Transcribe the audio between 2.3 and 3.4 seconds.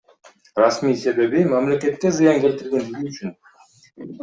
келтиргендиги үчүн.